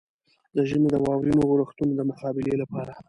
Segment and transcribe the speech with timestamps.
[0.55, 2.93] د ژمي د واورينو اورښتونو د مقابلې لپاره.